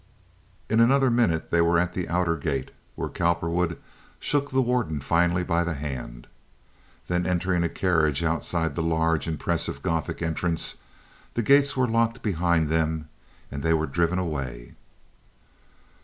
[0.67, 3.77] In another minute they were at the outer gate, where Cowperwood
[4.19, 6.25] shook the warden finally by the hand.
[7.07, 10.77] Then entering a carriage outside the large, impressive, Gothic entrance,
[11.35, 13.09] the gates were locked behind them
[13.51, 14.73] and they were driven away.